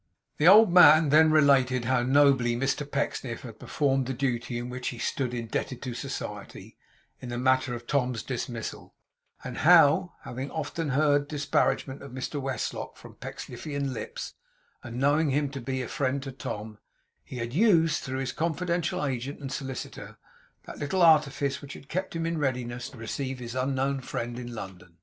[0.37, 4.87] The old man then related how nobly Mr Pecksniff had performed the duty in which
[4.87, 6.75] he stood indebted to society,
[7.19, 8.95] in the matter of Tom's dismissal;
[9.43, 14.33] and how, having often heard disparagement of Mr Westlock from Pecksniffian lips,
[14.81, 16.79] and knowing him to be a friend to Tom,
[17.23, 20.17] he had used, through his confidential agent and solicitor,
[20.65, 24.55] that little artifice which had kept him in readiness to receive his unknown friend in
[24.55, 24.97] London.